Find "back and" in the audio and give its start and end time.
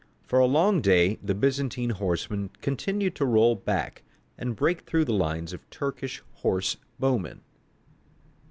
3.55-4.55